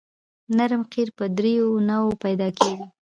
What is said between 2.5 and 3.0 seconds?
کیږي